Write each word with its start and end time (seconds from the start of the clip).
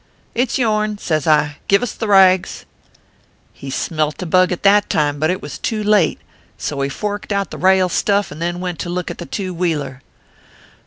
"It 0.33 0.49
s 0.49 0.57
yourn, 0.57 0.97
says 0.97 1.27
I. 1.27 1.57
Give 1.67 1.83
us 1.83 1.93
the 1.93 2.07
rags." 2.07 2.65
He 3.61 3.69
smelt 3.69 4.19
a 4.23 4.25
bug 4.25 4.49
that 4.49 4.89
time; 4.89 5.19
but 5.19 5.29
it 5.29 5.43
was 5.43 5.59
too 5.59 5.83
late; 5.83 6.19
so 6.57 6.81
he 6.81 6.89
forked 6.89 7.31
out 7.31 7.51
the 7.51 7.59
rale 7.59 7.87
stuff, 7.87 8.31
and 8.31 8.41
then 8.41 8.59
went 8.59 8.79
to 8.79 8.89
look 8.89 9.11
at 9.11 9.19
the 9.19 9.27
two 9.27 9.53
wheeler. 9.53 10.01